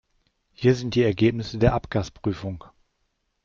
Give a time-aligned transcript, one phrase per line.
[0.53, 2.63] Hier sind die Ergebnisse der Abgasprüfung.